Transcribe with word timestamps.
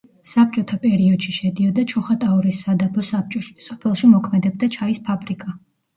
საბჭოთა 0.27 0.77
პერიოდში 0.85 1.33
შედიოდა 1.35 1.83
ჩოხატაურის 1.93 2.61
სადაბო 2.65 3.05
საბჭოში, 3.11 3.53
სოფელში 3.67 4.11
მოქმედებდა 4.15 4.71
ჩაის 4.79 5.07
ფაბრიკა. 5.13 5.55